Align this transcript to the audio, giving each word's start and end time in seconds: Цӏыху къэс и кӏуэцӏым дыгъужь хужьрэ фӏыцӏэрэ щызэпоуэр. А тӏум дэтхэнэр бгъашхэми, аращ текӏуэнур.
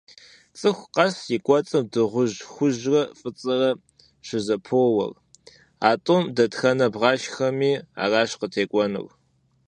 Цӏыху 0.59 0.87
къэс 0.95 1.17
и 1.35 1.37
кӏуэцӏым 1.45 1.85
дыгъужь 1.91 2.37
хужьрэ 2.51 3.01
фӏыцӏэрэ 3.19 3.71
щызэпоуэр. 4.27 5.11
А 5.89 5.91
тӏум 6.03 6.23
дэтхэнэр 6.35 6.91
бгъашхэми, 6.93 7.73
аращ 8.03 8.31
текӏуэнур. 8.53 9.09